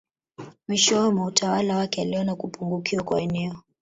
Mwishowe 0.67 1.09
mwa 1.13 1.25
utawala 1.25 1.77
wake 1.77 2.01
aliona 2.01 2.35
kupungukiwa 2.35 3.03
kwa 3.03 3.21
eneo 3.21 3.55